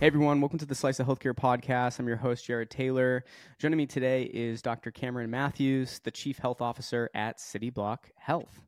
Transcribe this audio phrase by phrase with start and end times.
[0.00, 1.98] Hey everyone, welcome to the Slice of Healthcare podcast.
[1.98, 3.22] I'm your host, Jared Taylor.
[3.58, 4.90] Joining me today is Dr.
[4.90, 8.62] Cameron Matthews, the Chief Health Officer at City Block Health.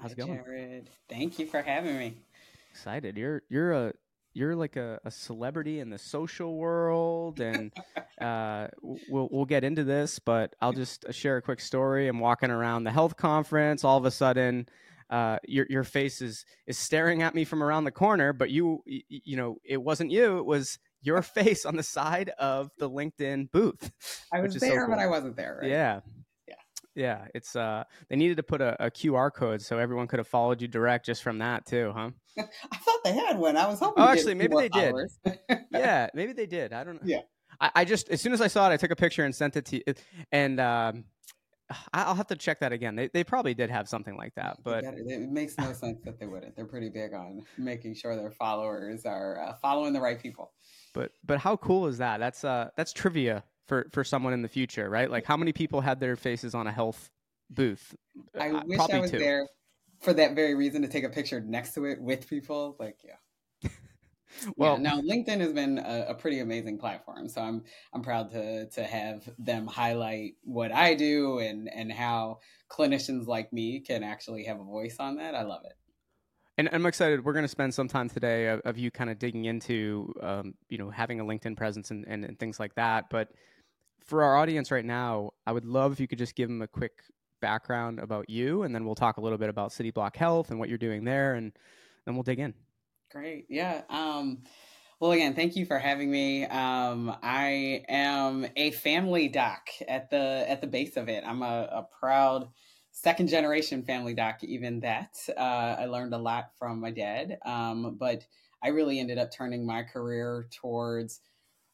[0.00, 0.42] How's Hi, it going?
[0.42, 0.90] Jared.
[1.06, 2.14] Thank you for having me.
[2.70, 3.18] Excited.
[3.18, 3.92] You're you're a
[4.32, 7.70] you're like a, a celebrity in the social world, and
[8.18, 12.08] uh, we'll we'll get into this, but I'll just share a quick story.
[12.08, 13.84] I'm walking around the health conference.
[13.84, 14.66] All of a sudden,
[15.10, 18.82] uh, your your face is is staring at me from around the corner, but you
[18.86, 20.38] you know it wasn't you.
[20.38, 23.90] It was your face on the side of the LinkedIn booth.
[24.32, 24.96] I was there, so cool.
[24.96, 25.60] but I wasn't there.
[25.62, 25.70] Right?
[25.70, 26.00] Yeah.
[26.46, 26.54] Yeah.
[26.94, 27.26] Yeah.
[27.34, 30.60] It's uh they needed to put a, a, QR code so everyone could have followed
[30.60, 32.10] you direct just from that too, huh?
[32.38, 33.56] I thought they had one.
[33.56, 34.02] I was hoping.
[34.02, 34.94] Oh, actually, maybe they did.
[35.70, 36.72] yeah, maybe they did.
[36.72, 37.00] I don't know.
[37.04, 37.20] Yeah.
[37.60, 39.56] I, I, just as soon as I saw it, I took a picture and sent
[39.56, 39.94] it to you.
[40.30, 41.04] And um,
[41.92, 42.96] I'll have to check that again.
[42.96, 46.26] They they probably did have something like that, but it makes no sense that they
[46.26, 46.56] wouldn't.
[46.56, 50.52] They're pretty big on making sure their followers are uh, following the right people.
[50.94, 52.20] But but how cool is that?
[52.20, 55.10] That's uh that's trivia for for someone in the future, right?
[55.10, 57.10] Like how many people had their faces on a health
[57.50, 57.94] booth?
[58.38, 59.18] I uh, wish I was two.
[59.18, 59.46] there
[60.00, 62.76] for that very reason to take a picture next to it with people.
[62.78, 63.16] Like yeah
[64.56, 68.30] well, yeah, now LinkedIn has been a, a, pretty amazing platform, so I'm I'm proud
[68.32, 72.38] to to have them highlight what I do and and how
[72.70, 75.34] clinicians like me can actually have a voice on that.
[75.34, 75.74] I love it.
[76.58, 77.24] And I'm excited.
[77.24, 80.54] We're going to spend some time today of, of you kind of digging into, um,
[80.68, 83.10] you know, having a LinkedIn presence and, and, and things like that.
[83.10, 83.28] But
[84.04, 86.66] for our audience right now, I would love if you could just give them a
[86.66, 87.04] quick
[87.40, 90.58] background about you, and then we'll talk a little bit about City Block Health and
[90.58, 91.52] what you're doing there, and
[92.04, 92.54] then we'll dig in.
[93.10, 93.46] Great.
[93.48, 93.82] Yeah.
[93.88, 94.42] Um,
[95.00, 96.44] well, again, thank you for having me.
[96.44, 101.24] Um, I am a family doc at the at the base of it.
[101.24, 102.48] I'm a, a proud
[102.90, 104.42] second generation family doc.
[104.44, 107.38] Even that, uh, I learned a lot from my dad.
[107.46, 108.26] Um, but
[108.62, 111.20] I really ended up turning my career towards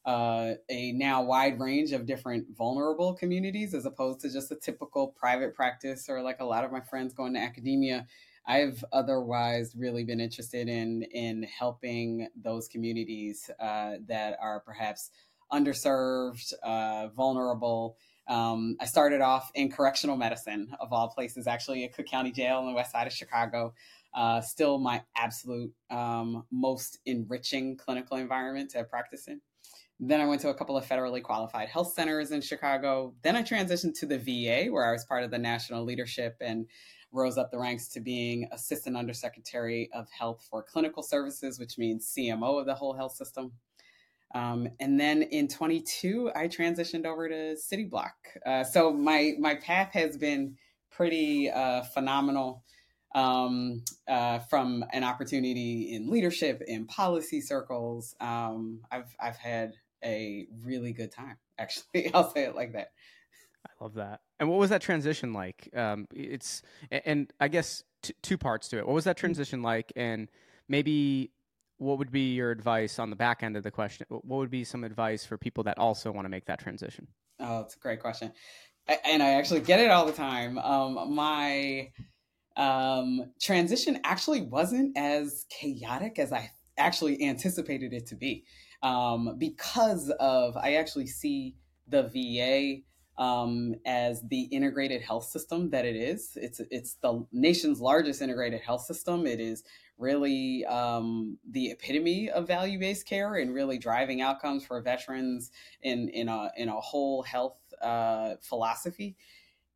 [0.05, 5.07] uh, a now wide range of different vulnerable communities, as opposed to just a typical
[5.17, 8.05] private practice or like a lot of my friends going to academia.
[8.47, 15.09] I've otherwise really been interested in in helping those communities uh, that are perhaps
[15.51, 17.97] underserved, uh, vulnerable.
[18.27, 22.57] Um, I started off in correctional medicine, of all places, actually at Cook County Jail
[22.57, 23.73] on the west side of Chicago.
[24.13, 29.41] Uh, still my absolute um, most enriching clinical environment to practice in.
[29.99, 33.13] Then I went to a couple of federally qualified health centers in Chicago.
[33.21, 36.65] Then I transitioned to the VA, where I was part of the national leadership and
[37.15, 42.13] rose up the ranks to being Assistant Undersecretary of Health for Clinical Services, which means
[42.15, 43.53] CMO of the whole health system.
[44.33, 48.15] Um, and then in 22, I transitioned over to City Block.
[48.45, 50.57] Uh, so my my path has been
[50.91, 52.63] pretty uh, phenomenal.
[53.13, 60.47] Um, uh, from an opportunity in leadership, in policy circles, um, I've I've had a
[60.63, 61.37] really good time.
[61.57, 62.89] Actually, I'll say it like that.
[63.65, 64.19] I love that.
[64.39, 65.69] And what was that transition like?
[65.75, 68.85] Um, it's and I guess t- two parts to it.
[68.85, 69.21] What was that mm-hmm.
[69.21, 69.93] transition like?
[69.95, 70.29] And
[70.67, 71.31] maybe
[71.77, 74.07] what would be your advice on the back end of the question?
[74.09, 77.07] What would be some advice for people that also want to make that transition?
[77.39, 78.31] Oh, it's a great question,
[78.87, 80.57] I, and I actually get it all the time.
[80.57, 81.91] Um, my
[82.55, 88.45] um, transition actually wasn't as chaotic as I actually anticipated it to be,
[88.83, 91.55] um, because of I actually see
[91.87, 92.81] the VA
[93.17, 96.33] um, as the integrated health system that it is.
[96.35, 99.25] It's it's the nation's largest integrated health system.
[99.25, 99.63] It is
[99.97, 106.09] really um, the epitome of value based care and really driving outcomes for veterans in
[106.09, 109.15] in a in a whole health uh, philosophy.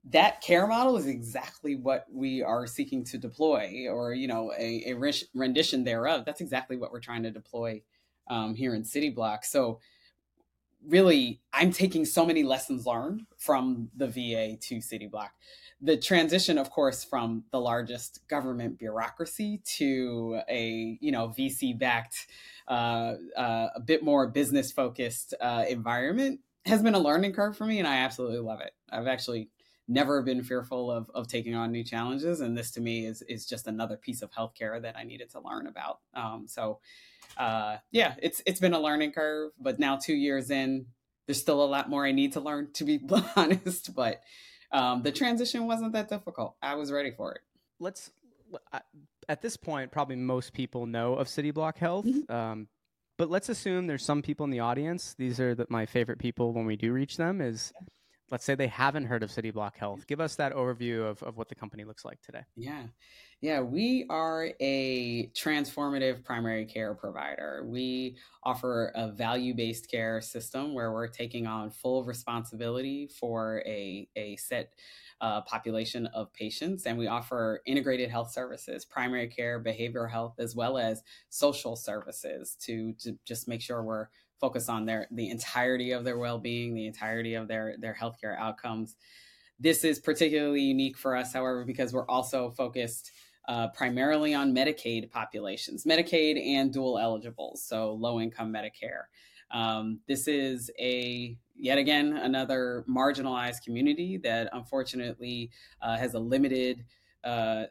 [0.05, 4.83] That care model is exactly what we are seeking to deploy, or you know, a,
[4.87, 6.23] a rendition thereof.
[6.25, 7.81] That's exactly what we're trying to deploy
[8.29, 9.43] um, here in City Block.
[9.43, 9.79] So
[10.87, 15.31] really i'm taking so many lessons learned from the va to city block.
[15.81, 22.27] The transition of course from the largest government bureaucracy to a you know vc backed
[22.67, 27.65] uh, uh, a bit more business focused uh, environment has been a learning curve for
[27.65, 28.71] me and i absolutely love it.
[28.89, 29.49] I've actually
[29.87, 33.45] never been fearful of, of taking on new challenges and this to me is is
[33.45, 35.99] just another piece of healthcare that i needed to learn about.
[36.13, 36.79] Um, so
[37.37, 40.87] uh, yeah, it's it's been a learning curve, but now two years in,
[41.27, 42.99] there's still a lot more I need to learn, to be
[43.35, 43.93] honest.
[43.95, 44.21] But
[44.71, 46.55] um, the transition wasn't that difficult.
[46.61, 47.41] I was ready for it.
[47.79, 48.11] Let's
[49.29, 52.05] at this point, probably most people know of City Block Health.
[52.05, 52.33] Mm-hmm.
[52.33, 52.67] Um,
[53.17, 55.13] but let's assume there's some people in the audience.
[55.17, 57.41] These are the, my favorite people when we do reach them.
[57.41, 57.71] Is
[58.31, 60.07] let's say they haven't heard of City Block Health.
[60.07, 62.43] Give us that overview of, of what the company looks like today.
[62.55, 62.83] Yeah.
[63.41, 67.63] Yeah, we are a transformative primary care provider.
[67.65, 74.09] We offer a value based care system where we're taking on full responsibility for a,
[74.17, 74.73] a set
[75.21, 76.85] uh, population of patients.
[76.85, 82.57] And we offer integrated health services, primary care, behavioral health, as well as social services
[82.61, 84.07] to, to just make sure we're
[84.39, 88.95] focused on their the entirety of their well-being, the entirety of their their healthcare outcomes.
[89.59, 93.11] This is particularly unique for us, however, because we're also focused
[93.47, 99.05] uh, primarily on Medicaid populations, Medicaid and dual eligibles, so low income Medicare.
[99.51, 105.49] Um, this is a yet again another marginalized community that unfortunately
[105.81, 106.85] uh, has a limited
[107.23, 107.63] uh,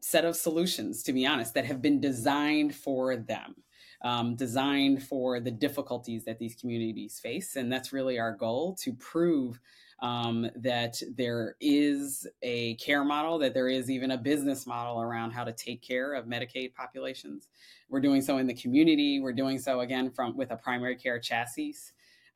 [0.00, 3.56] set of solutions, to be honest, that have been designed for them.
[4.02, 7.56] Um, designed for the difficulties that these communities face.
[7.56, 9.58] And that's really our goal to prove
[10.00, 15.30] um, that there is a care model, that there is even a business model around
[15.30, 17.48] how to take care of Medicaid populations.
[17.88, 19.20] We're doing so in the community.
[19.20, 21.74] We're doing so again from with a primary care chassis.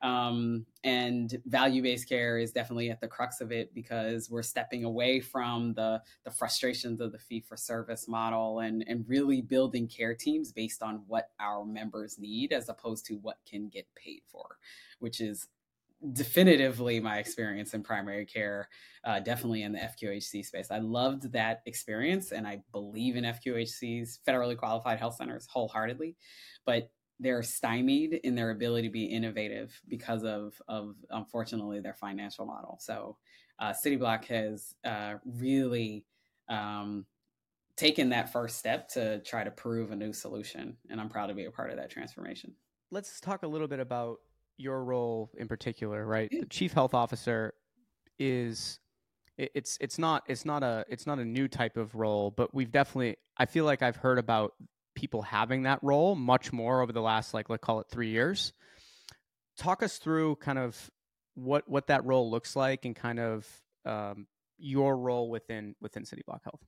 [0.01, 5.19] Um, and value-based care is definitely at the crux of it because we're stepping away
[5.19, 10.81] from the the frustrations of the fee-for-service model and and really building care teams based
[10.81, 14.57] on what our members need as opposed to what can get paid for,
[14.99, 15.47] which is
[16.13, 18.67] definitively my experience in primary care,
[19.03, 20.71] uh, definitely in the FQHC space.
[20.71, 26.15] I loved that experience and I believe in FQHCs, federally qualified health centers, wholeheartedly,
[26.65, 26.89] but
[27.21, 32.77] they're stymied in their ability to be innovative because of, of unfortunately, their financial model.
[32.81, 33.17] So,
[33.59, 36.03] uh, City Block has uh, really
[36.49, 37.05] um,
[37.77, 40.75] taken that first step to try to prove a new solution.
[40.89, 42.53] And I'm proud to be a part of that transformation.
[42.89, 44.17] Let's talk a little bit about
[44.57, 46.29] your role in particular, right?
[46.31, 47.53] The chief health officer
[48.17, 48.79] is
[49.37, 52.71] it's it's not it's not a it's not a new type of role, but we've
[52.71, 54.53] definitely I feel like I've heard about
[54.95, 58.53] people having that role much more over the last like let's call it 3 years.
[59.57, 60.89] Talk us through kind of
[61.35, 63.47] what what that role looks like and kind of
[63.85, 64.27] um,
[64.57, 66.61] your role within within City Block Health.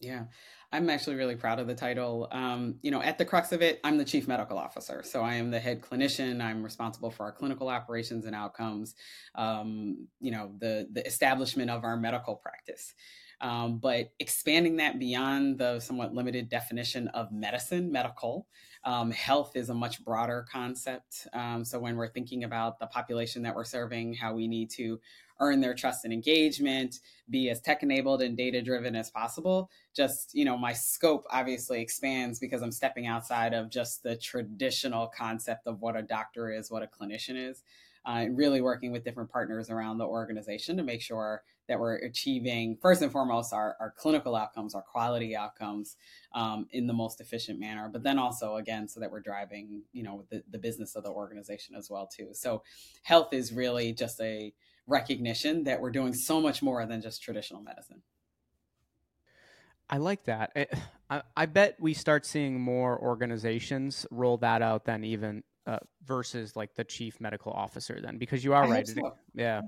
[0.00, 0.24] Yeah,
[0.70, 2.28] I'm actually really proud of the title.
[2.30, 5.02] Um, you know, at the crux of it, I'm the chief medical officer.
[5.04, 6.40] So I am the head clinician.
[6.40, 8.94] I'm responsible for our clinical operations and outcomes,
[9.34, 12.94] um, you know, the, the establishment of our medical practice.
[13.40, 18.46] Um, but expanding that beyond the somewhat limited definition of medicine, medical,
[18.84, 21.26] um, health is a much broader concept.
[21.32, 25.00] Um, so when we're thinking about the population that we're serving, how we need to
[25.40, 26.98] earn their trust and engagement,
[27.30, 29.70] be as tech enabled and data driven as possible.
[29.94, 35.06] Just, you know, my scope obviously expands because I'm stepping outside of just the traditional
[35.06, 37.62] concept of what a doctor is, what a clinician is.
[38.08, 42.78] Uh, really working with different partners around the organization to make sure that we're achieving
[42.80, 45.96] first and foremost our, our clinical outcomes our quality outcomes
[46.34, 50.02] um, in the most efficient manner but then also again so that we're driving you
[50.02, 52.62] know the, the business of the organization as well too so
[53.02, 54.54] health is really just a
[54.88, 58.02] recognition that we're doing so much more than just traditional medicine.
[59.88, 60.50] I like that.
[60.56, 60.64] Eh,
[61.10, 66.56] I, I bet we start seeing more organizations roll that out than even uh, versus
[66.56, 68.88] like the chief medical officer then because you are I right.
[68.88, 69.14] So.
[69.34, 69.60] Yeah.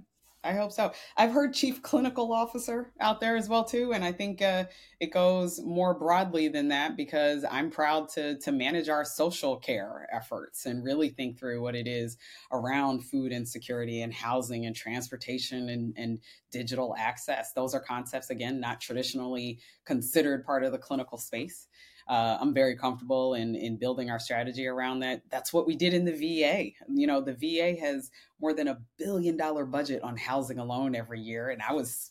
[0.43, 0.93] I hope so.
[1.19, 4.65] I've heard chief clinical officer out there as well too, and I think uh,
[4.99, 10.09] it goes more broadly than that because I'm proud to to manage our social care
[10.11, 12.17] efforts and really think through what it is
[12.53, 16.21] around food insecurity and housing and transportation and, and
[16.51, 17.53] digital access.
[17.53, 21.69] Those are concepts again not traditionally considered part of the clinical space
[22.11, 25.23] uh, I'm very comfortable in in building our strategy around that.
[25.31, 26.73] That's what we did in the VA.
[26.93, 31.21] You know, the VA has more than a billion dollar budget on housing alone every
[31.21, 32.11] year, and I was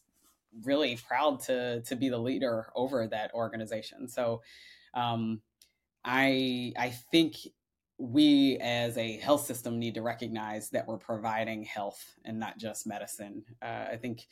[0.64, 4.08] really proud to to be the leader over that organization.
[4.08, 4.42] So,
[4.94, 5.42] um,
[6.06, 7.36] I I think
[7.98, 12.88] we as a health system need to recognize that we're providing health and not just
[12.88, 13.44] medicine.
[13.62, 14.28] Uh, I think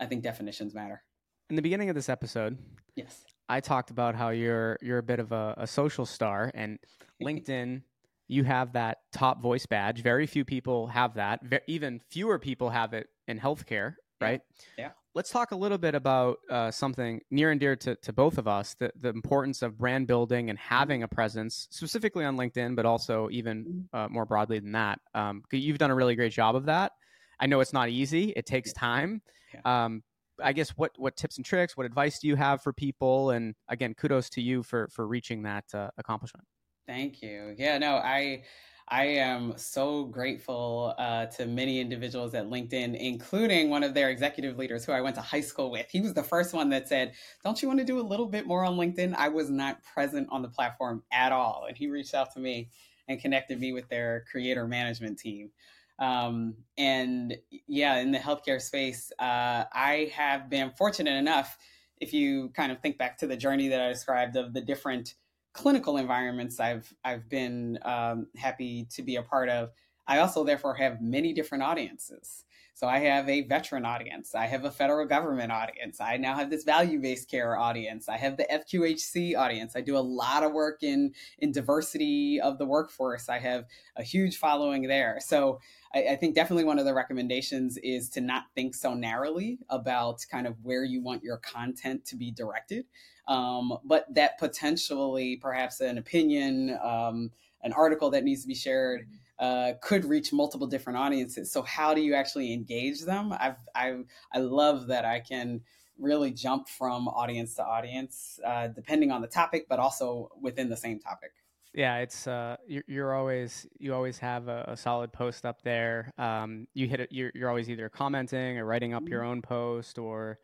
[0.00, 1.02] I think definitions matter.
[1.50, 2.56] In the beginning of this episode,
[2.96, 6.78] yes, I talked about how you're you're a bit of a, a social star, and
[7.22, 7.82] LinkedIn,
[8.28, 10.02] you have that top voice badge.
[10.02, 11.40] Very few people have that.
[11.66, 14.40] even fewer people have it in healthcare, right?
[14.78, 14.84] Yeah.
[14.84, 14.90] yeah.
[15.14, 18.48] Let's talk a little bit about uh, something near and dear to, to both of
[18.48, 22.86] us: the the importance of brand building and having a presence, specifically on LinkedIn, but
[22.86, 23.96] also even mm-hmm.
[23.96, 25.00] uh, more broadly than that.
[25.14, 26.92] Um, you've done a really great job of that.
[27.38, 29.20] I know it's not easy; it takes time.
[29.52, 29.84] Yeah.
[29.84, 30.02] Um,
[30.42, 33.30] I guess what what tips and tricks, what advice do you have for people?
[33.30, 36.46] And again, kudos to you for for reaching that uh, accomplishment.
[36.86, 37.54] Thank you.
[37.56, 38.42] Yeah, no, I
[38.88, 44.58] I am so grateful uh, to many individuals at LinkedIn, including one of their executive
[44.58, 45.86] leaders who I went to high school with.
[45.90, 48.46] He was the first one that said, Don't you want to do a little bit
[48.46, 49.14] more on LinkedIn?
[49.16, 51.64] I was not present on the platform at all.
[51.68, 52.70] And he reached out to me
[53.08, 55.50] and connected me with their creator management team.
[55.98, 61.58] Um, and yeah, in the healthcare space, uh, I have been fortunate enough.
[62.00, 65.14] If you kind of think back to the journey that I described of the different
[65.52, 69.70] clinical environments I've I've been um, happy to be a part of,
[70.06, 72.44] I also therefore have many different audiences.
[72.74, 74.34] So I have a veteran audience.
[74.34, 76.00] I have a federal government audience.
[76.00, 78.08] I now have this value-based care audience.
[78.08, 79.76] I have the FQHC audience.
[79.76, 83.28] I do a lot of work in in diversity of the workforce.
[83.28, 85.18] I have a huge following there.
[85.20, 85.60] So
[85.94, 90.24] I, I think definitely one of the recommendations is to not think so narrowly about
[90.30, 92.84] kind of where you want your content to be directed,
[93.28, 97.30] um, but that potentially perhaps an opinion, um,
[97.62, 99.06] an article that needs to be shared.
[99.38, 101.50] Uh, could reach multiple different audiences.
[101.50, 103.32] So how do you actually engage them?
[103.32, 105.62] I've, I I love that I can
[105.98, 110.76] really jump from audience to audience, uh, depending on the topic, but also within the
[110.76, 111.32] same topic
[111.74, 116.12] yeah it's uh you're, you're always you always have a, a solid post up there
[116.18, 119.30] um you hit it you're, you're always either commenting or writing up your mm-hmm.
[119.30, 120.38] own post or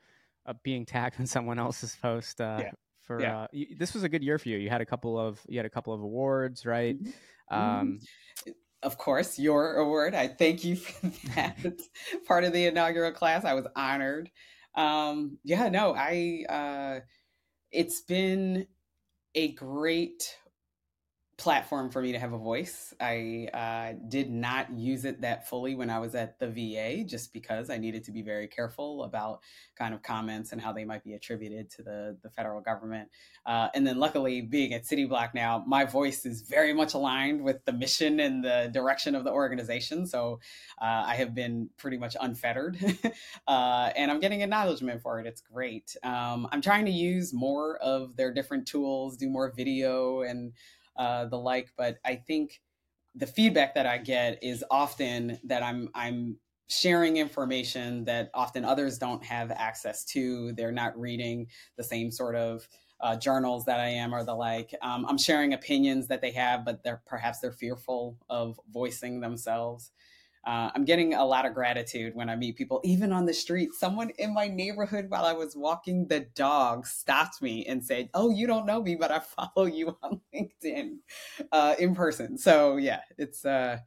[0.47, 2.71] uh, being tagged in someone else's post uh yeah.
[3.03, 3.41] for yeah.
[3.41, 5.59] uh you, this was a good year for you you had a couple of you
[5.59, 7.55] had a couple of awards right mm-hmm.
[7.55, 8.53] um mm-hmm.
[8.83, 11.57] of course your award i thank you for that
[12.27, 14.31] part of the inaugural class i was honored
[14.77, 17.01] um yeah no i uh
[17.71, 18.67] it's been
[19.35, 20.39] a great
[21.39, 22.93] platform for me to have a voice.
[23.01, 27.33] I uh, did not use it that fully when I was at the VA, just
[27.33, 29.41] because I needed to be very careful about
[29.77, 33.09] kind of comments and how they might be attributed to the the federal government.
[33.47, 37.41] Uh, and then, luckily, being at City Block now, my voice is very much aligned
[37.41, 40.07] with the mission and the direction of the organization.
[40.07, 40.41] So
[40.83, 42.77] uh, I have been pretty much unfettered,
[43.47, 45.27] uh, and I'm getting acknowledgement for it.
[45.27, 45.97] It's great.
[46.03, 50.53] Um, I'm trying to use more of their different tools, do more video and
[50.99, 51.73] uh, the like.
[51.77, 52.61] But I think
[53.15, 56.39] the feedback that I get is often that I'm I'm
[56.69, 60.53] sharing information that often others don't have access to.
[60.53, 62.69] They're not reading the same sort of
[63.01, 64.75] uh, journals that I am or the like.
[64.83, 69.93] Um, I'm sharing opinions that they have, but they're perhaps they're fearful of voicing themselves
[70.49, 73.75] uh, I'm getting a lot of gratitude when I meet people, even on the street.
[73.75, 78.31] Someone in my neighborhood while I was walking the dog stopped me and said, "Oh,
[78.31, 79.19] you don't know me, but I
[79.55, 81.01] follow you on LinkedIn
[81.53, 83.81] uh, in person." So yeah, it's uh,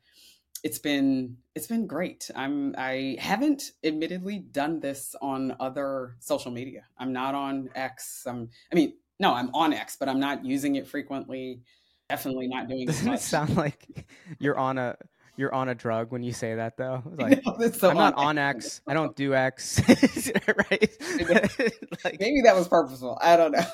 [0.64, 2.30] it's been it's been great.
[2.36, 6.84] I'm I haven't admittedly done this on other social media.
[6.96, 8.28] I'm not on X.
[8.28, 11.64] I'm I mean no, I'm on X, but I'm not using it frequently.
[12.08, 12.86] Definitely not doing.
[12.86, 14.06] Doesn't it sound like
[14.38, 14.96] you're on a
[15.42, 17.04] you're on a drug when you say that though.
[17.18, 18.82] Like, no, so I'm not on X.
[18.88, 19.82] I don't do X.
[19.90, 20.92] right?
[22.04, 23.18] like, Maybe that was purposeful.
[23.22, 23.66] I don't know.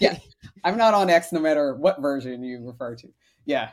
[0.00, 0.18] yeah,
[0.64, 3.08] I'm not on X no matter what version you refer to.
[3.44, 3.70] Yeah.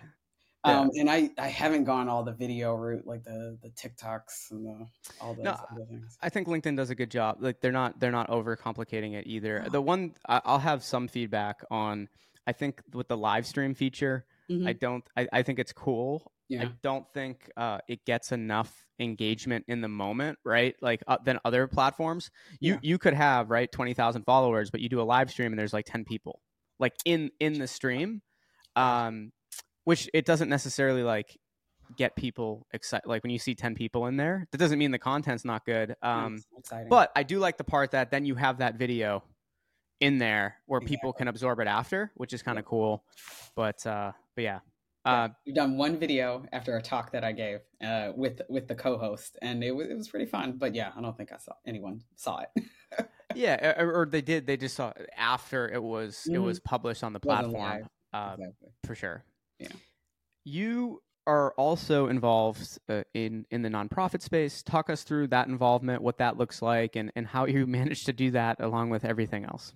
[0.66, 0.80] yeah.
[0.80, 4.66] Um, and I, I haven't gone all the video route like the the TikToks and
[4.66, 4.88] the,
[5.22, 6.18] all those no, other things.
[6.22, 7.38] I think LinkedIn does a good job.
[7.40, 9.64] Like they're not they're not overcomplicating it either.
[9.66, 9.70] Oh.
[9.70, 12.10] The one I'll have some feedback on.
[12.48, 14.68] I think with the live stream feature, mm-hmm.
[14.68, 15.04] I don't.
[15.18, 16.32] I, I think it's cool.
[16.48, 16.64] Yeah.
[16.64, 20.75] I don't think uh, it gets enough engagement in the moment, right?
[20.82, 22.30] Like uh, than other platforms.
[22.60, 22.80] You yeah.
[22.82, 25.74] you could have right twenty thousand followers, but you do a live stream and there's
[25.74, 26.42] like ten people,
[26.80, 28.22] like in in the stream,
[28.75, 29.32] um,
[29.86, 31.36] which it doesn't necessarily like
[31.98, 33.08] get people excited.
[33.08, 35.96] Like when you see ten people in there, that doesn't mean the content's not good.
[36.02, 36.44] Um,
[36.90, 39.24] but I do like the part that then you have that video
[40.00, 40.98] in there where exactly.
[40.98, 42.70] people can absorb it after, which is kind of yeah.
[42.70, 43.04] cool.
[43.56, 44.60] But uh, but yeah,
[45.06, 48.76] uh, We've done one video after a talk that I gave uh, with with the
[48.76, 50.58] co-host, and it was it was pretty fun.
[50.58, 52.66] But yeah, I don't think I saw anyone saw it.
[53.36, 54.48] yeah, or, or, they did.
[54.48, 56.36] They just saw it after it was mm-hmm.
[56.36, 58.70] it was published on the platform uh, exactly.
[58.84, 59.24] for sure.
[59.60, 59.68] Yeah,
[60.44, 64.64] you are also involved uh, in in the nonprofit space.
[64.64, 68.14] Talk us through that involvement, what that looks like, and and how you managed to
[68.14, 69.74] do that along with everything else.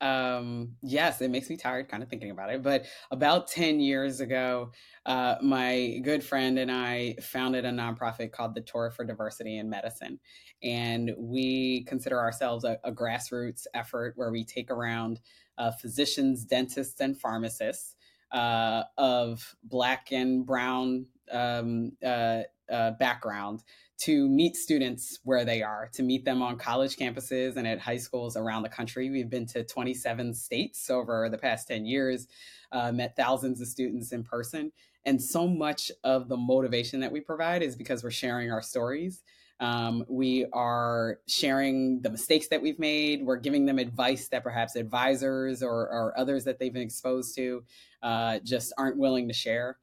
[0.00, 2.62] Um, yes, it makes me tired kind of thinking about it.
[2.62, 4.72] But about 10 years ago,
[5.06, 9.68] uh, my good friend and I founded a nonprofit called the Tour for Diversity in
[9.68, 10.20] Medicine.
[10.62, 15.20] And we consider ourselves a, a grassroots effort where we take around
[15.56, 17.96] uh, physicians, dentists, and pharmacists
[18.32, 23.62] uh, of Black and Brown um, uh, uh, background
[23.98, 27.96] to meet students where they are, to meet them on college campuses and at high
[27.96, 29.10] schools around the country.
[29.10, 32.28] We've been to 27 states over the past 10 years,
[32.70, 34.70] uh, met thousands of students in person.
[35.04, 39.22] And so much of the motivation that we provide is because we're sharing our stories.
[39.60, 43.24] Um, we are sharing the mistakes that we've made.
[43.24, 47.64] We're giving them advice that perhaps advisors or, or others that they've been exposed to
[48.02, 49.78] uh, just aren't willing to share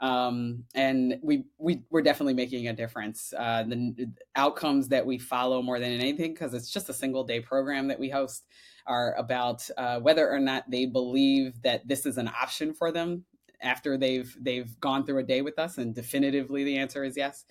[0.00, 3.34] um, and we we we're definitely making a difference.
[3.36, 7.40] Uh, the outcomes that we follow more than anything, because it's just a single day
[7.40, 8.46] program that we host,
[8.86, 13.24] are about uh, whether or not they believe that this is an option for them
[13.60, 17.44] after they've they've gone through a day with us, and definitively the answer is yes.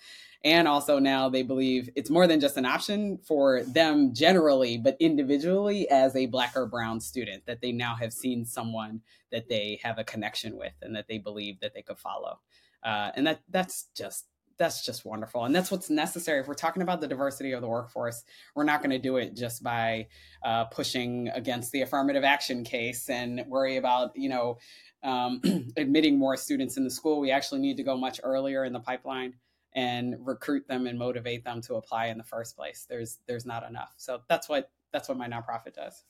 [0.47, 4.95] And also now they believe it's more than just an option for them generally, but
[4.97, 9.77] individually as a black or brown student, that they now have seen someone that they
[9.83, 12.39] have a connection with and that they believe that they could follow.
[12.81, 14.27] Uh, and that that's just
[14.57, 15.43] that's just wonderful.
[15.43, 16.39] And that's what's necessary.
[16.39, 18.23] If we're talking about the diversity of the workforce
[18.55, 20.07] we're not going to do it just by
[20.45, 24.59] uh, pushing against the affirmative action case and worry about you know
[25.03, 25.41] um,
[25.75, 27.19] admitting more students in the school.
[27.19, 29.33] We actually need to go much earlier in the pipeline
[29.77, 32.87] and recruit them and motivate them to apply in the first place.
[32.89, 33.93] There's there's not enough.
[33.97, 36.03] So that's what that's what my nonprofit does.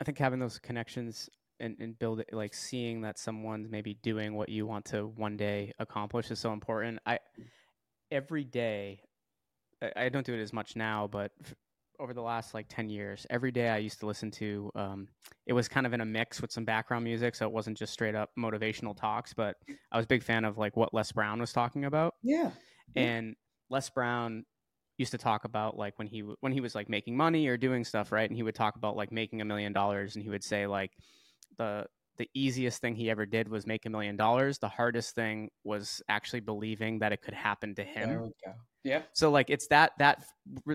[0.00, 1.30] I think having those connections
[1.60, 5.36] and, and build it like seeing that someone's maybe doing what you want to one
[5.36, 6.98] day accomplish is so important.
[7.06, 7.20] I
[8.10, 9.00] every day
[9.80, 11.30] I, I don't do it as much now, but
[12.00, 15.08] over the last like 10 years every day i used to listen to um,
[15.46, 17.92] it was kind of in a mix with some background music so it wasn't just
[17.92, 19.56] straight up motivational talks but
[19.92, 22.14] i was a big fan of like what les brown was talking about.
[22.22, 22.50] Yeah,
[22.94, 23.02] yeah.
[23.02, 23.36] and
[23.70, 24.44] les brown
[24.98, 27.84] used to talk about like when he when he was like making money or doing
[27.84, 30.44] stuff right and he would talk about like making a million dollars and he would
[30.44, 30.92] say like
[31.58, 31.86] the
[32.16, 34.58] the easiest thing he ever did was make a million dollars.
[34.58, 38.08] The hardest thing was actually believing that it could happen to him.
[38.08, 38.52] There we go
[38.86, 39.02] yeah.
[39.14, 40.24] So like it's that that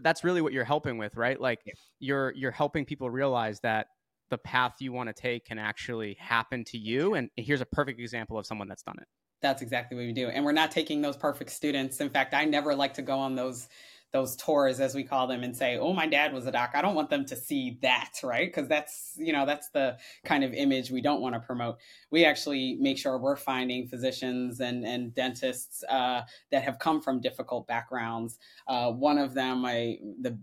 [0.04, 1.40] that's really what you're helping with, right?
[1.40, 1.74] Like yeah.
[2.00, 3.88] you're you're helping people realize that
[4.30, 8.00] the path you want to take can actually happen to you and here's a perfect
[8.00, 9.08] example of someone that's done it.
[9.42, 10.28] That's exactly what we do.
[10.28, 12.00] And we're not taking those perfect students.
[12.00, 13.68] In fact, I never like to go on those
[14.12, 16.72] those tours as we call them and say oh my dad was a doc.
[16.74, 18.48] I don't want them to see that right?
[18.48, 21.78] Because that's you know that's the kind of image we don't want to promote.
[22.12, 26.22] We actually make sure we're finding physicians and and dentists uh,
[26.52, 28.40] that have come from difficult backgrounds.
[28.68, 30.38] Uh, one of them i the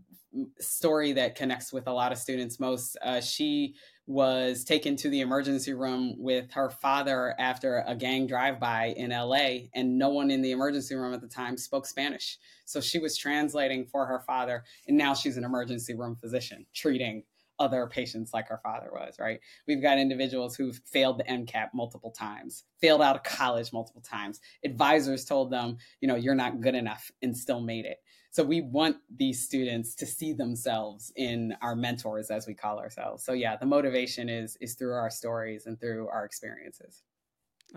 [0.61, 3.75] story that connects with a lot of students most uh, she
[4.09, 9.69] was taken to the emergency room with her father after a gang drive-by in LA
[9.75, 12.39] and no one in the emergency room at the time spoke Spanish.
[12.65, 17.23] So she was translating for her father and now she's an emergency room physician treating
[17.59, 19.41] other patients like our father was, right?
[19.67, 24.41] We've got individuals who've failed the MCAT multiple times, failed out of college multiple times.
[24.65, 27.99] Advisors told them, you know, you're not good enough and still made it.
[28.31, 33.25] So we want these students to see themselves in our mentors, as we call ourselves.
[33.25, 37.03] So yeah, the motivation is is through our stories and through our experiences.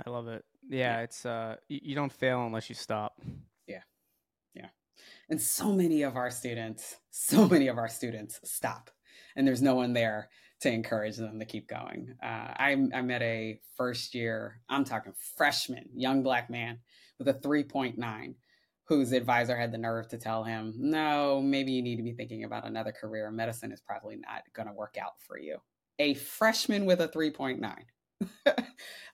[0.06, 0.44] I love it.
[0.70, 1.00] Yeah, yeah.
[1.02, 3.22] it's uh, you don't fail unless you stop.
[3.66, 3.82] Yeah,
[4.54, 4.68] yeah.
[5.30, 8.92] And so many of our students, so many of our students stop,
[9.36, 10.30] and there's no one there
[10.62, 12.14] to encourage them to keep going.
[12.24, 16.80] Uh, I, I met a first year, I'm talking freshman, young black man
[17.18, 18.36] with a 3.9
[18.86, 22.44] whose advisor had the nerve to tell him, no, maybe you need to be thinking
[22.44, 23.32] about another career.
[23.32, 25.58] Medicine is probably not going to work out for you.
[25.98, 27.74] A freshman with a 3.9.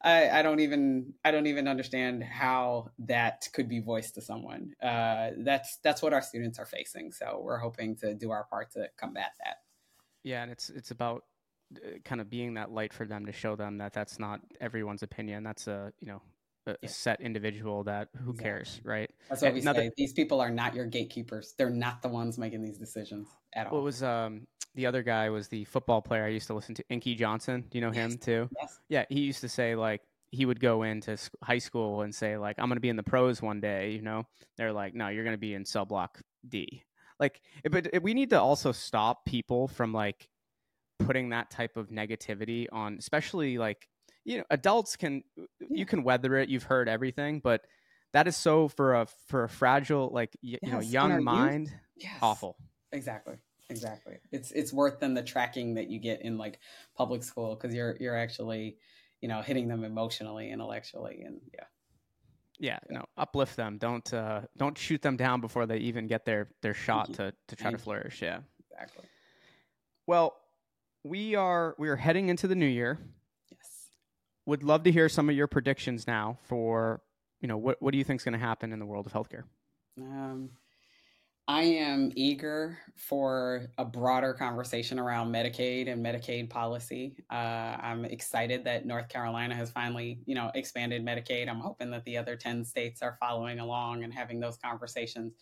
[0.01, 4.73] I, I, don't even I don't even understand how that could be voiced to someone.
[4.81, 7.11] Uh, that's that's what our students are facing.
[7.11, 9.57] So we're hoping to do our part to combat that.
[10.23, 11.23] Yeah, and it's it's about
[11.75, 15.03] uh, kind of being that light for them to show them that that's not everyone's
[15.03, 15.43] opinion.
[15.43, 16.21] That's a you know
[16.67, 16.89] a yeah.
[16.89, 18.43] set individual that who exactly.
[18.43, 19.09] cares, right?
[19.29, 19.91] That's what and we another, say.
[19.97, 21.55] These people are not your gatekeepers.
[21.57, 23.73] They're not the ones making these decisions at all.
[23.73, 26.83] What was um the other guy was the football player I used to listen to,
[26.89, 27.65] Inky Johnson.
[27.69, 28.11] Do you know yes.
[28.13, 28.49] him too?
[28.59, 28.79] Yes.
[28.89, 32.57] Yeah, he used to say like he would go into high school and say like
[32.59, 33.91] I'm going to be in the pros one day.
[33.91, 34.25] You know,
[34.57, 36.83] they're like, no, you're going to be in cell block D.
[37.19, 40.29] Like, eh, but eh, we need to also stop people from like
[40.99, 43.87] putting that type of negativity on, especially like
[44.27, 45.67] you know adults can eh, yeah.
[45.71, 47.61] you can weather it you've heard everything but
[48.13, 51.73] that is so for a for a fragile like y- yes, you know young mind
[51.95, 52.19] yes.
[52.21, 52.57] awful
[52.91, 53.37] exactly
[53.69, 56.59] exactly it's it's worth than the tracking that you get in like
[56.95, 58.77] public school because you're you're actually
[59.21, 61.63] you know hitting them emotionally intellectually and yeah
[62.59, 63.77] yeah, you know, uplift them.
[63.77, 67.55] Don't uh, don't shoot them down before they even get their their shot to to
[67.55, 68.21] try Thank to flourish.
[68.21, 68.39] Yeah,
[68.71, 69.05] exactly.
[70.07, 70.35] Well,
[71.03, 72.97] we are we are heading into the new year
[73.51, 73.89] Yes,
[74.45, 77.01] would love to hear some of your predictions now for
[77.41, 79.13] you know what what do you think is going to happen in the world of
[79.13, 79.43] healthcare?
[79.99, 80.49] Um,
[81.49, 87.15] I am eager for a broader conversation around Medicaid and Medicaid policy.
[87.31, 91.47] Uh, I'm excited that North Carolina has finally, you know, expanded Medicaid.
[91.47, 95.35] I'm hoping that the other 10 states are following along and having those conversations.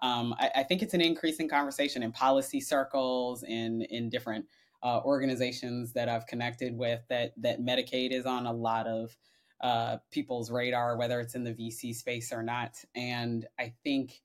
[0.00, 4.44] Um, I, I, think it's an increasing conversation in policy circles, in in different
[4.84, 7.00] uh, organizations that I've connected with.
[7.08, 9.16] That that Medicaid is on a lot of
[9.60, 12.76] uh, people's radar, whether it's in the VC space or not.
[12.94, 14.20] And I think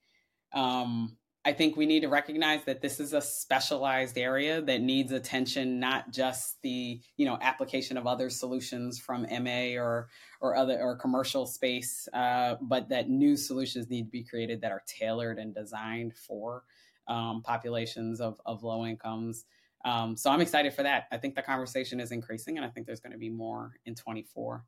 [0.54, 5.12] um, I think we need to recognize that this is a specialized area that needs
[5.12, 10.08] attention, not just the you know application of other solutions from MA or
[10.39, 14.71] or other or commercial space, uh, but that new solutions need to be created that
[14.71, 16.63] are tailored and designed for
[17.10, 19.45] um, populations of of low incomes.
[19.84, 21.08] Um, so I'm excited for that.
[21.12, 23.95] I think the conversation is increasing, and I think there's going to be more in
[23.95, 24.63] 24.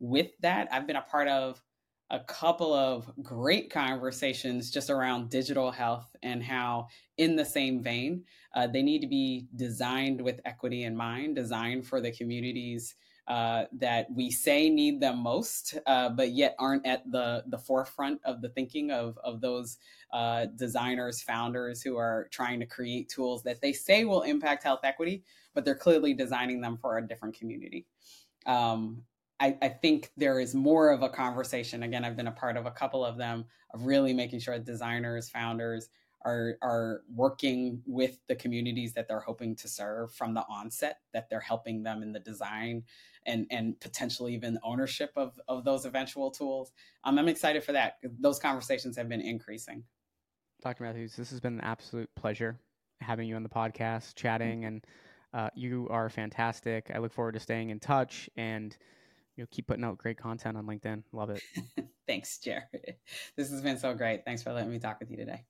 [0.00, 1.62] With that, I've been a part of
[2.10, 6.86] a couple of great conversations just around digital health and how,
[7.18, 8.22] in the same vein,
[8.54, 12.94] uh, they need to be designed with equity in mind, designed for the communities
[13.28, 18.20] uh, that we say need them most, uh, but yet aren't at the, the forefront
[18.24, 19.78] of the thinking of, of those
[20.12, 24.80] uh, designers, founders who are trying to create tools that they say will impact health
[24.84, 27.84] equity, but they're clearly designing them for a different community.
[28.46, 29.02] Um,
[29.38, 31.82] I, I, think there is more of a conversation.
[31.82, 33.44] Again, I've been a part of a couple of them
[33.74, 35.90] of really making sure designers, founders
[36.24, 41.30] are are working with the communities that they're hoping to serve from the onset, that
[41.30, 42.82] they're helping them in the design
[43.26, 46.72] and and potentially even ownership of of those eventual tools.
[47.04, 47.98] Um, I'm excited for that.
[48.20, 49.84] Those conversations have been increasing.
[50.62, 50.84] Dr.
[50.84, 52.58] Matthews, this has been an absolute pleasure
[53.00, 54.84] having you on the podcast, chatting, and
[55.34, 56.90] uh, you are fantastic.
[56.92, 58.76] I look forward to staying in touch and
[59.36, 61.02] you'll keep putting out great content on LinkedIn.
[61.12, 61.42] Love it.
[62.06, 62.96] Thanks, Jared.
[63.36, 64.24] This has been so great.
[64.24, 65.44] Thanks for letting me talk with you today.